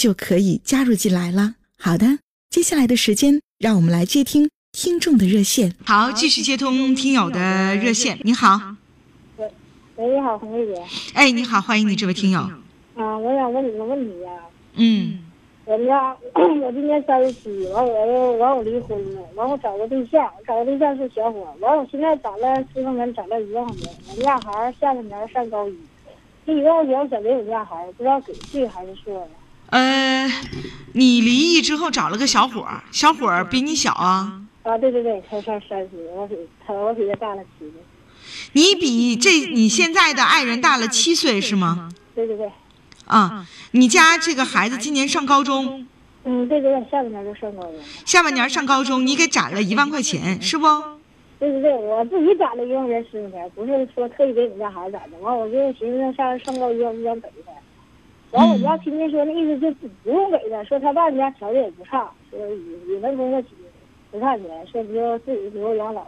[0.00, 1.56] 就可以加入进来了。
[1.78, 5.74] 好的，接下来的时间，让我们来接听听众的热线。
[5.84, 8.18] 好，继续接通听友的热线。
[8.22, 8.58] 你好，
[9.36, 9.46] 喂，
[9.96, 10.82] 喂，你好，红瑞姐。
[11.12, 12.40] 哎，你好，欢迎你这位听友。
[12.94, 14.30] 啊，我想问你个问题呀、
[14.76, 15.18] 嗯
[15.66, 16.16] 我们家
[16.64, 23.92] 我今年三十七，完我又完我离婚了，完我找个对象，找个对象是小伙，完我现在攒了私房钱，攒了一万块钱。
[24.08, 25.76] 我们家孩儿下半年上高一，
[26.46, 29.28] 这一万块钱我想给我们家孩儿，不知道给对还是错呀？
[29.70, 30.26] 呃，
[30.94, 34.42] 你离异之后找了个小伙儿，小伙儿比你小啊？
[34.62, 37.72] 啊，对对对，他上三十，我比他我比他大了七岁。
[38.52, 41.88] 你比这你现在的爱人大了七岁是吗？
[42.14, 42.50] 对对对，
[43.06, 45.86] 啊，你家这个孩子今年上高中，
[46.24, 47.74] 嗯，对对对，下半年就上高中。
[48.04, 50.66] 下半年上高中，你给攒了一万块钱是不？
[51.38, 55.16] 对对对，我自己攒了一万块钱私房钱，不是说特意给你家孩子攒的。
[55.20, 57.52] 完，我就寻思上上高一，我就想给他。
[58.32, 59.70] 完，我家亲戚说那意思就
[60.02, 63.48] 不用给他，说他爸你家条件也不差，说也也能供得起，
[64.10, 66.06] 不差钱，说不就自己以后养老。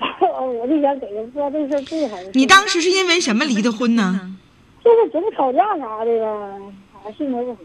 [0.20, 4.34] 我就想给他，不知道这事儿对还是你当时是因为什么离的婚呢？
[4.82, 6.60] 就是总吵架啥的呗，
[7.02, 7.60] 还性格不合。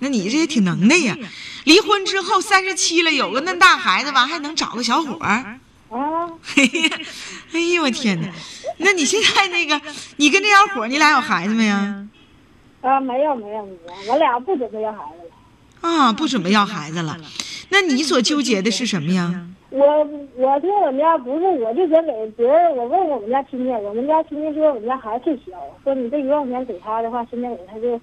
[0.00, 1.16] 那你这也挺能耐呀！
[1.64, 5.58] 离婚之后三十七了，有个那大孩子，完还能找个小伙儿。
[5.88, 6.98] 啊， 嘿呀，
[7.52, 8.28] 哎呦我天哪！
[8.78, 9.80] 那你现在那个，
[10.16, 12.04] 你跟这小伙儿，你俩有孩子没呀？
[12.80, 13.72] 啊，没有没有没
[14.06, 15.88] 有，我俩不准备要孩子了。
[15.88, 17.16] 啊，不准备要孩子了。
[17.70, 19.46] 那你所纠结的是什么呀？
[19.70, 20.04] 我
[20.36, 28.00] 我说我们家不是，我就想给别人，我问我们家亲戚，我们家亲戚说我们家孩子最小，说你这一万块钱给他的话，现在给他就，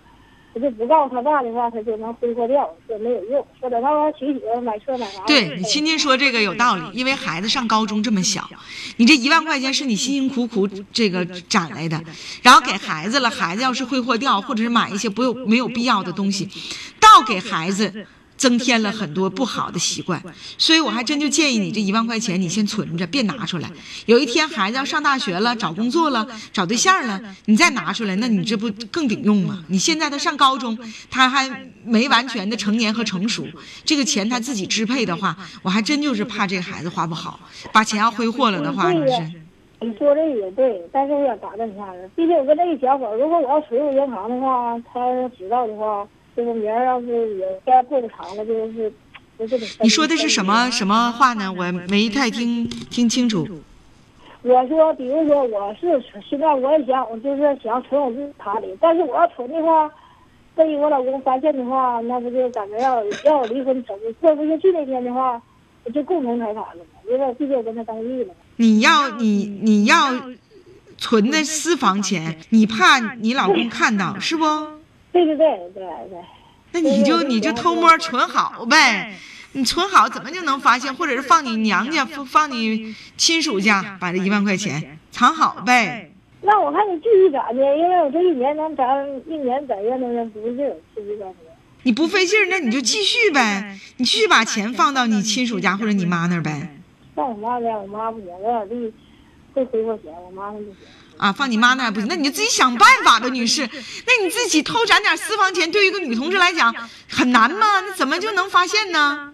[0.54, 5.26] 他就不告诉他爸的话，他就能挥霍掉，说没有用，说等他完娶媳妇买车买房。
[5.26, 8.48] 对你亲戚说这个有道理，因为孩子上高中这么小，
[8.98, 12.00] 你这一万块钱是你辛辛苦苦这个攒来的，
[12.44, 16.48] 然后给孩子了，孩子要是挥霍掉，或者是买一些不有没有必要的东西，
[17.00, 18.06] 倒给孩子。
[18.44, 20.22] 增添了很多不好的习惯，
[20.58, 23.72] 所以我还真就建议你这一万块钱你先存着，别拿出来。
[24.06, 29.64] 有一天孩子要上大学了，找工作了，找对象了，你再拿出来，那你这不更顶用吗？
[29.70, 30.78] 你现在他上高中，
[31.10, 31.50] 他还
[31.86, 33.48] 没完全的成年和成熟，
[33.86, 37.40] 这个钱他自己支配的话，我还真就是怕这个孩子花不好，
[37.72, 39.40] 把钱要挥霍了的话，你是。
[39.80, 48.92] 你说这也对，但是我想打断一下子，毕竟我跟这个小伙，如果我要存入银行的话，他知道的话，就是明儿要是也该过不长了，就是
[49.40, 49.68] 就是得。
[49.82, 51.52] 你说的是什么什么话呢？
[51.52, 53.48] 我没太听听清楚。
[54.42, 59.90] 我说，比如说，我是现在我也想，我就是想存我自己卡里，但是我要存的话，
[60.54, 65.42] 被我老公发现的话，那不就感觉要要我离婚走过不下去那天的话，
[65.86, 68.34] 我就共同财产了嘛，因为我毕竟我跟他登记了。
[68.58, 70.12] 你要你你要
[70.98, 74.44] 存的私房钱，你怕你老公看到是不？
[75.14, 76.20] 对对对对对。
[76.74, 79.14] 那你就你就偷摸存好呗，
[79.54, 80.94] 你存好怎么就能发现？
[80.94, 86.10] 或者是放你娘家，放放你亲属家，把这一万块钱藏好呗。
[86.42, 88.86] 那我还得继续攒呢，因为我这一年能攒
[89.28, 91.24] 一年攒下那不是劲儿，是不是？
[91.84, 96.76] 你不费劲儿，那你就继续呗，你继续把钱放到你亲属家或者你妈那儿呗。
[97.14, 98.92] 放我妈家，我妈不行，我老弟
[99.54, 100.76] 会挥霍钱，我妈那不行。
[101.18, 103.62] 啊，放你妈那儿不行，那你就自己想办法吧，女士。
[104.06, 106.74] 那你自己偷攒点私房钱，对于一个女同志来讲
[107.10, 107.82] 很难吗？
[107.82, 109.34] 那怎么就能发现呢？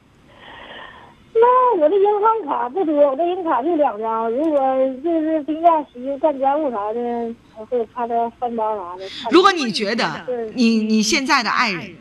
[1.31, 4.30] 那我的银行卡不多，我的银行卡就两张。
[4.30, 4.60] 如果
[5.04, 9.06] 就是平价洗干家务啥的，会怕他翻包啥的。
[9.31, 11.96] 如果你觉得你你现在的爱人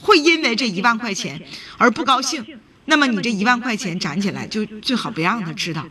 [0.00, 1.38] 会因为这一万块钱
[1.76, 2.42] 而不高兴，
[2.88, 5.86] 那么你这一万块钱攒起来就最好别让他知道。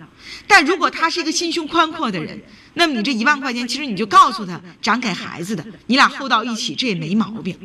[0.47, 2.41] 但如果他是一个心胸宽阔的人，
[2.73, 7.55] 那么你这一万块钱，其实你就告诉他攒给孩子的，你俩厚到一起，这也没毛病。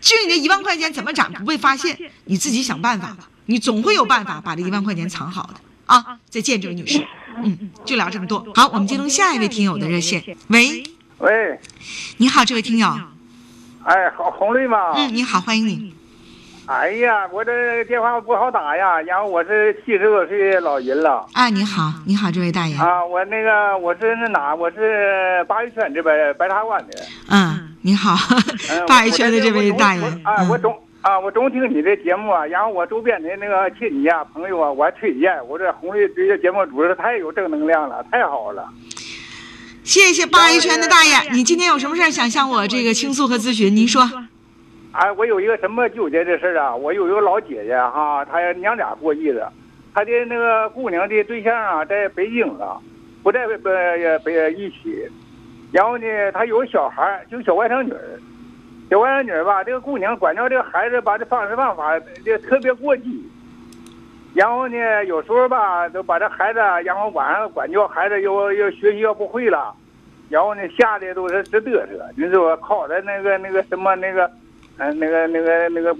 [0.00, 5.54] 至于你这一万块钱怎么攒不被发现，你自己想办法吧，你总会有办法把这一万块钱藏好的
[5.86, 6.18] 啊！
[6.28, 7.06] 再见，这位女士，
[7.44, 8.44] 嗯，就聊这么多。
[8.56, 10.36] 好，我们接通下一位听友的热线。
[10.48, 10.82] 喂，
[11.18, 11.60] 喂，
[12.16, 12.88] 你好，这位听友。
[13.84, 14.92] 哎，好，红绿吗？
[14.96, 15.94] 嗯，你好，欢迎你。
[16.66, 21.26] 哎呀，我这电话不好打呀，然后我是七十多岁的老人了。
[21.32, 22.76] 啊，你好，你好，这位大爷。
[22.76, 27.02] 啊，我那个我是那哪，我是八一圈这边白茶馆的。
[27.28, 28.14] 嗯，你好，
[28.86, 30.04] 八一圈的这位大爷。
[30.22, 30.72] 啊，我总
[31.02, 35.32] 啊，我总听你的节目啊，然后我周边的那个亲戚啊、朋友啊，我还推荐。
[35.48, 38.68] 我这红瑞这些节目主持太有正能量了，太好了。
[39.82, 43.74] 谢谢八一圈的大爷，你今天有什么事想向我这个倾诉和咨询？
[43.74, 44.08] 您说。
[44.92, 46.76] 哎，我有一个什么纠结的事啊？
[46.76, 49.42] 我有一个老姐姐哈，她娘俩过日子，
[49.94, 52.78] 她的那个姑娘的对象啊，在北京了，
[53.22, 55.08] 不在北北一起。
[55.72, 57.94] 然后呢，她有个小孩，就小外甥女。
[58.90, 63.26] 小外甥女吧，这个姑娘管教这个孩子吧，这方式方法就特别过激。
[64.34, 69.74] 然后呢，有时候吧，都把这孩子，然后晚上管教孩子，又又学习要不会了，
[70.28, 72.06] 然后呢，吓得都是直嘚瑟。
[72.14, 74.30] 你说靠着那个那个什么那个。
[74.78, 75.94] 嗯，那个、那个、那个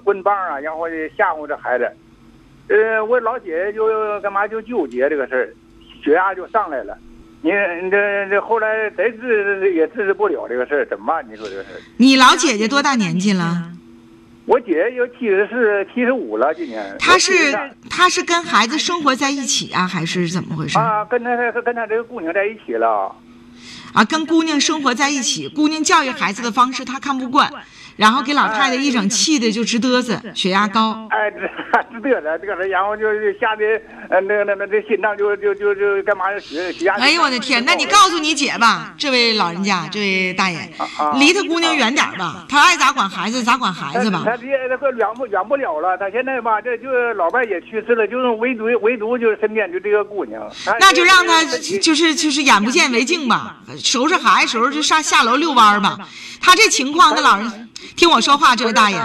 [0.00, 1.90] 棍棒啊，然后吓唬这孩子。
[2.68, 5.54] 呃，我老姐姐就干嘛就纠结这个事儿，
[6.02, 6.96] 血压就上来了。
[7.40, 7.50] 你
[7.82, 11.24] 你这这后来谁治也治治不了这个事儿，怎么办？
[11.28, 11.80] 你说这个事儿？
[11.96, 13.72] 你老姐姐多大年纪了？
[14.44, 16.96] 我姐姐有七十四、七十五了，今年。
[16.98, 17.32] 她是
[17.88, 20.78] 她是跟孩子生活在一起啊，还是怎么回事？
[20.78, 23.14] 啊，跟她是跟她这个姑娘在一起了。
[23.92, 27.50] 啊，跟姑娘生活在一起，姑娘教育孩子的方式他看不惯。
[27.96, 31.08] 然后给老太太一整气的就直嘚瑟，血压高。
[31.10, 31.38] 哎，直
[31.90, 33.02] 直嘚瑟，嘚瑟，然后就
[33.40, 33.64] 吓得，
[34.08, 36.94] 呃，那个那那这心脏就就就就干嘛血血压。
[36.94, 37.64] 哎呦我的天！
[37.64, 40.60] 那你告诉你姐吧，这位老人家，这位大爷，
[41.18, 44.22] 离他姑娘远点吧，他爱咋管孩子咋管孩子吧。
[44.24, 50.40] 他离那个远不远不了了，他现在吧，这就老伴也去世了，就是唯独唯独就是身边就这个姑娘。
[50.78, 51.42] 那就让他
[51.82, 55.98] 就是就是眼不见为净吧， 收拾孩子时候就上下楼遛弯吧。
[56.40, 57.68] 他这情况，那老人。
[57.96, 58.96] 听我说话，这位大爷，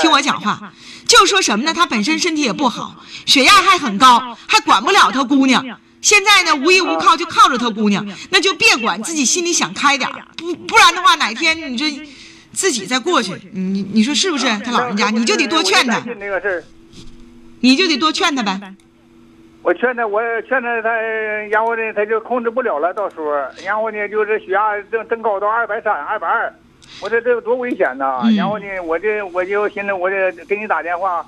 [0.00, 0.72] 听我讲话，
[1.06, 1.74] 就说什么呢？
[1.74, 5.64] 他本身身体也不好，血压还很高，还管不了他姑娘。
[6.00, 12.08] 现在呢，无依无靠，就靠着他姑娘，那就别管，自己心里想开点不不然的话，哪天你这
[12.52, 14.46] 自己再过去，你你说是不是？
[14.64, 16.04] 他老人家，你就得多劝他，
[17.60, 18.74] 你就得多劝他呗。
[19.62, 20.90] 我劝他，我劝他，他
[21.50, 23.32] 然后呢，他就控制不了了，到时候，
[23.64, 26.52] 然后呢，就是血压增增高到二百三、二百二。
[27.02, 28.22] 我说这有多危险呐！
[28.36, 31.24] 然后呢，我这我就寻思，我这给你打电话。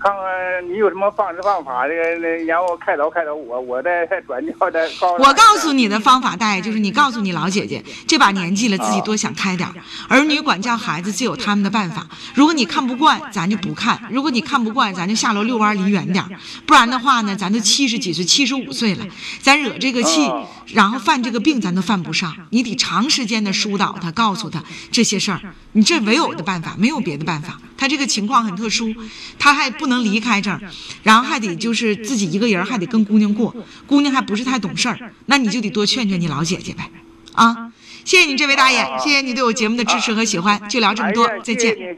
[0.00, 5.12] 看看你有什么方式方法，这个然后开导开导我，我再转交再告。
[5.14, 9.74] 我告诉你的方法，大爷就是你告诉你老姐姐，这把年纪了，自己多想开点儿。
[10.08, 12.06] 儿女管教孩子自有他们的办法。
[12.34, 16.30] 如果你看不惯，咱就不看；如果你看不惯，咱就下楼遛弯，离远点儿。
[16.64, 19.04] 不然的话呢，咱都七十几岁，七十五岁了，
[19.40, 20.30] 咱惹这个气，
[20.68, 22.32] 然后犯这个病，咱都犯不上。
[22.50, 24.62] 你得长时间的疏导他，告诉他
[24.92, 25.40] 这些事儿。
[25.72, 27.58] 你这唯有的办法，没有别的办法。
[27.78, 28.94] 他这个情况很特殊，
[29.38, 30.60] 他还不能离开这儿，
[31.04, 36.90] 然后还得就是自己一个人，还得跟姑娘过，姑娘还不是太懂事儿，那你就得多劝劝你老姐姐呗，
[37.32, 37.72] 啊！
[38.04, 41.96] 谢谢你这位大爷，谢谢你对我节目的支持和喜欢，就聊这么多，再见。